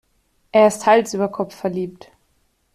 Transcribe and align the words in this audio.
Er 0.51 0.65
ist 0.65 0.87
Hals 0.87 1.13
über 1.13 1.27
Kopf 1.29 1.53
verliebt. 1.55 2.11